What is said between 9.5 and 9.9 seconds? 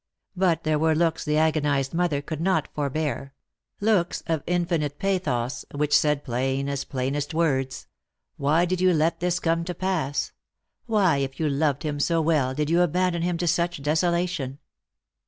to